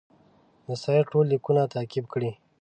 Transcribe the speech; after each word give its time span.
د 0.67 0.67
سید 0.83 1.03
ټول 1.11 1.25
لیکونه 1.33 1.61
تعقیب 1.73 2.05
کړي. 2.13 2.31